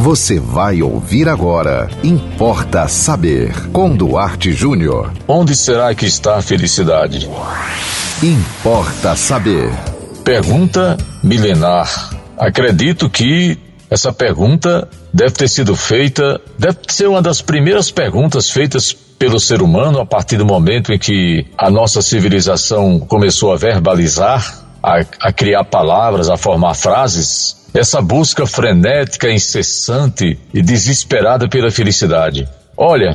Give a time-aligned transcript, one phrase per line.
[0.00, 1.86] Você vai ouvir agora.
[2.02, 3.52] Importa saber.
[3.68, 5.12] Com Duarte Júnior.
[5.28, 7.28] Onde será que está a felicidade?
[8.22, 9.70] Importa saber.
[10.24, 12.16] Pergunta milenar.
[12.38, 13.58] Acredito que
[13.90, 19.60] essa pergunta deve ter sido feita, deve ser uma das primeiras perguntas feitas pelo ser
[19.60, 25.30] humano a partir do momento em que a nossa civilização começou a verbalizar, a, a
[25.30, 32.48] criar palavras, a formar frases essa busca frenética, incessante e desesperada pela felicidade.
[32.76, 33.12] Olha,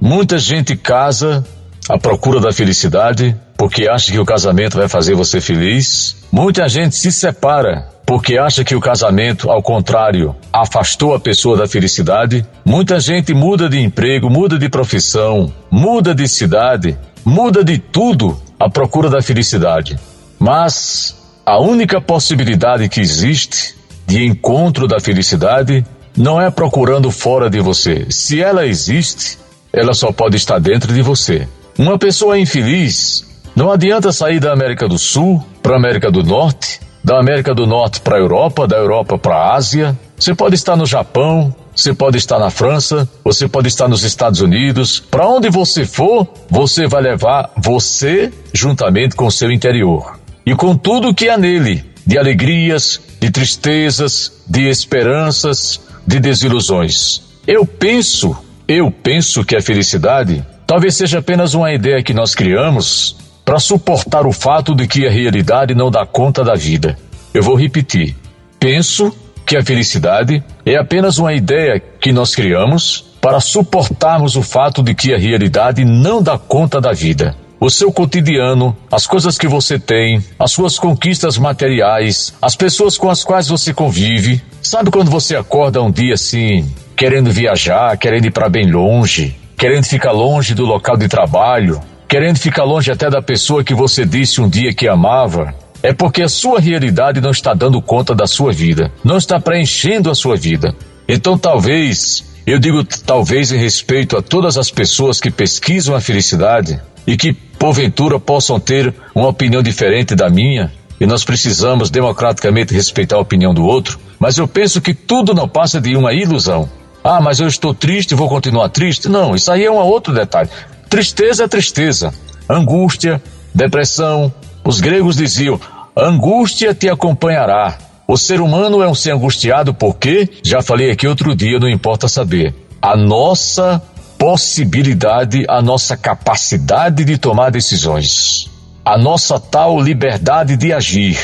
[0.00, 1.44] muita gente casa
[1.88, 6.16] à procura da felicidade porque acha que o casamento vai fazer você feliz.
[6.32, 11.68] Muita gente se separa porque acha que o casamento, ao contrário, afastou a pessoa da
[11.68, 12.44] felicidade.
[12.64, 18.68] Muita gente muda de emprego, muda de profissão, muda de cidade, muda de tudo à
[18.68, 19.98] procura da felicidade.
[20.38, 21.16] Mas
[21.46, 23.76] a única possibilidade que existe
[24.12, 25.82] de encontro da felicidade
[26.14, 28.06] não é procurando fora de você.
[28.10, 29.38] Se ela existe,
[29.72, 31.48] ela só pode estar dentro de você.
[31.78, 36.78] Uma pessoa infeliz não adianta sair da América do Sul para a América do Norte,
[37.02, 39.98] da América do Norte para a Europa, da Europa para a Ásia.
[40.18, 44.42] Você pode estar no Japão, você pode estar na França, você pode estar nos Estados
[44.42, 45.00] Unidos.
[45.00, 51.14] Para onde você for, você vai levar você juntamente com seu interior e com tudo
[51.14, 57.22] que há nele de alegrias, de tristezas, de esperanças, de desilusões.
[57.46, 58.36] Eu penso,
[58.66, 64.26] eu penso que a felicidade talvez seja apenas uma ideia que nós criamos para suportar
[64.26, 66.96] o fato de que a realidade não dá conta da vida.
[67.34, 68.16] Eu vou repetir.
[68.58, 74.82] Penso que a felicidade é apenas uma ideia que nós criamos para suportarmos o fato
[74.82, 79.46] de que a realidade não dá conta da vida o seu cotidiano, as coisas que
[79.46, 84.42] você tem, as suas conquistas materiais, as pessoas com as quais você convive.
[84.60, 89.84] Sabe quando você acorda um dia assim, querendo viajar, querendo ir para bem longe, querendo
[89.84, 94.40] ficar longe do local de trabalho, querendo ficar longe até da pessoa que você disse
[94.40, 95.54] um dia que amava?
[95.84, 100.10] É porque a sua realidade não está dando conta da sua vida, não está preenchendo
[100.10, 100.74] a sua vida.
[101.08, 106.80] Então talvez, eu digo talvez em respeito a todas as pessoas que pesquisam a felicidade,
[107.06, 113.14] e que porventura possam ter uma opinião diferente da minha, e nós precisamos democraticamente respeitar
[113.14, 116.68] a opinião do outro, mas eu penso que tudo não passa de uma ilusão.
[117.04, 119.08] Ah, mas eu estou triste, vou continuar triste?
[119.08, 120.50] Não, isso aí é um outro detalhe.
[120.90, 122.12] Tristeza é tristeza,
[122.48, 123.22] angústia,
[123.54, 124.34] depressão.
[124.64, 125.60] Os gregos diziam:
[125.96, 127.78] angústia te acompanhará.
[128.08, 132.08] O ser humano é um ser angustiado porque, já falei aqui outro dia, não importa
[132.08, 132.52] saber.
[132.80, 133.80] A nossa
[134.22, 138.48] possibilidade, a nossa capacidade de tomar decisões,
[138.84, 141.18] a nossa tal liberdade de agir.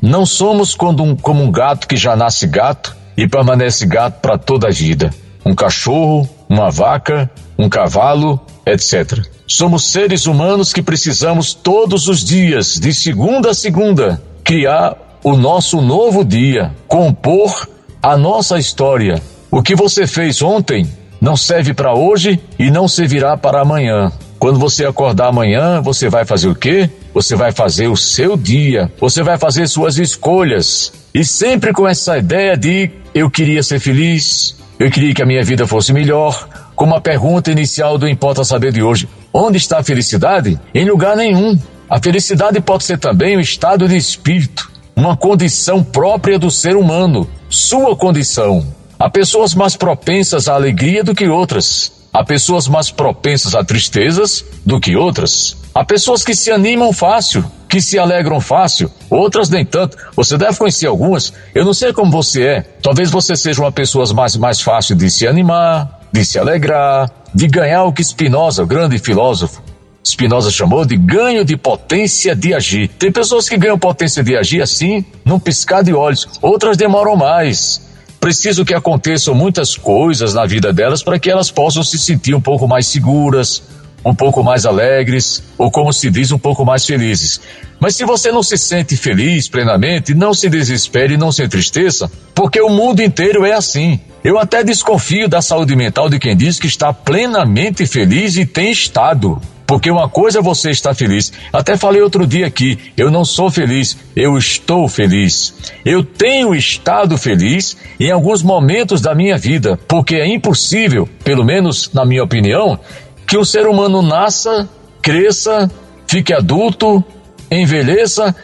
[0.00, 4.70] Não somos como um gato que já nasce gato e permanece gato para toda a
[4.70, 5.12] vida.
[5.44, 9.26] Um cachorro, uma vaca, um cavalo, etc.
[9.44, 15.82] Somos seres humanos que precisamos todos os dias, de segunda a segunda, criar o nosso
[15.82, 17.68] novo dia, compor
[18.00, 19.20] a nossa história.
[19.50, 20.88] O que você fez ontem
[21.20, 24.12] não serve para hoje e não servirá para amanhã.
[24.38, 26.90] Quando você acordar amanhã, você vai fazer o quê?
[27.14, 30.92] Você vai fazer o seu dia, você vai fazer suas escolhas.
[31.14, 35.42] E sempre com essa ideia de eu queria ser feliz, eu queria que a minha
[35.42, 36.48] vida fosse melhor.
[36.74, 40.60] Como a pergunta inicial do Importa Saber de hoje: onde está a felicidade?
[40.74, 41.58] Em lugar nenhum.
[41.88, 47.30] A felicidade pode ser também um estado de espírito, uma condição própria do ser humano,
[47.48, 48.66] sua condição.
[48.98, 51.92] Há pessoas mais propensas à alegria do que outras.
[52.12, 55.54] Há pessoas mais propensas a tristezas do que outras.
[55.74, 59.98] Há pessoas que se animam fácil, que se alegram fácil, outras nem tanto.
[60.16, 61.30] Você deve conhecer algumas.
[61.54, 62.62] Eu não sei como você é.
[62.82, 67.46] Talvez você seja uma pessoa mais, mais fácil de se animar, de se alegrar, de
[67.48, 69.62] ganhar o que Spinoza, o grande filósofo,
[70.02, 72.88] Spinoza chamou de ganho de potência de agir.
[72.88, 76.26] Tem pessoas que ganham potência de agir assim, num piscar de olhos.
[76.40, 77.85] Outras demoram mais
[78.26, 82.40] preciso que aconteçam muitas coisas na vida delas para que elas possam se sentir um
[82.40, 83.62] pouco mais seguras,
[84.04, 87.40] um pouco mais alegres, ou como se diz, um pouco mais felizes.
[87.78, 92.60] Mas se você não se sente feliz plenamente, não se desespere, não se entristeça, porque
[92.60, 94.00] o mundo inteiro é assim.
[94.24, 98.72] Eu até desconfio da saúde mental de quem diz que está plenamente feliz e tem
[98.72, 99.40] estado.
[99.66, 101.32] Porque uma coisa é você estar feliz.
[101.52, 105.54] Até falei outro dia aqui, eu não sou feliz, eu estou feliz.
[105.84, 111.90] Eu tenho estado feliz em alguns momentos da minha vida, porque é impossível, pelo menos
[111.92, 112.78] na minha opinião,
[113.26, 114.68] que um ser humano nasça,
[115.02, 115.68] cresça,
[116.06, 117.02] fique adulto,
[117.50, 118.34] envelheça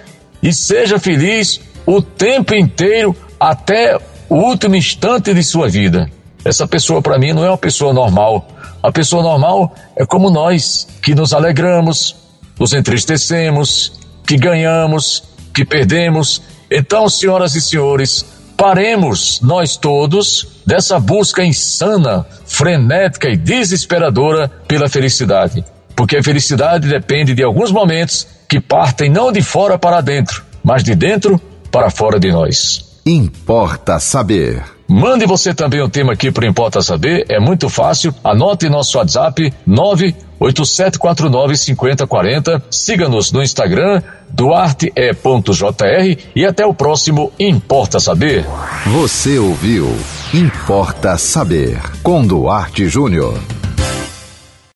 [0.42, 3.96] e seja feliz o tempo inteiro até
[4.28, 6.10] o último instante de sua vida.
[6.44, 8.48] Essa pessoa, para mim, não é uma pessoa normal.
[8.82, 12.16] A pessoa normal é como nós, que nos alegramos,
[12.58, 13.92] nos entristecemos,
[14.26, 15.22] que ganhamos,
[15.54, 16.42] que perdemos.
[16.70, 18.24] Então, senhoras e senhores,
[18.56, 25.64] paremos nós todos dessa busca insana, frenética e desesperadora pela felicidade.
[25.94, 30.82] Porque a felicidade depende de alguns momentos que partem não de fora para dentro, mas
[30.82, 31.40] de dentro
[31.70, 33.00] para fora de nós.
[33.04, 34.62] Importa saber.
[34.92, 38.14] Mande você também o tema aqui para Importa Saber, é muito fácil.
[38.22, 42.62] Anote nosso WhatsApp 987495040.
[42.70, 48.44] Siga-nos no Instagram duarte.jr e até o próximo Importa Saber.
[48.86, 49.96] Você ouviu
[50.34, 53.40] Importa Saber com Duarte Júnior.